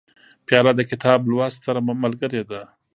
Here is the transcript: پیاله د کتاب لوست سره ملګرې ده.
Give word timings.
پیاله 0.47 0.71
د 0.75 0.81
کتاب 0.91 1.19
لوست 1.31 1.57
سره 1.65 1.79
ملګرې 2.03 2.41
ده. 2.49 2.61